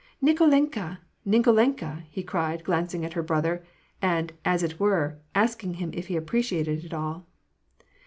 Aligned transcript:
"Nikolenka! 0.27 0.97
Nikolenka!" 1.27 2.01
he 2.15 2.23
cried, 2.23 2.63
glancing 2.63 3.05
at 3.05 3.13
her 3.13 3.21
brother, 3.21 3.63
and, 4.01 4.33
as 4.43 4.63
it 4.63 4.79
were, 4.79 5.19
asking 5.35 5.75
him 5.75 5.91
if 5.93 6.07
he 6.07 6.15
appreciated 6.15 6.83
it 6.83 6.91
all. 6.91 7.27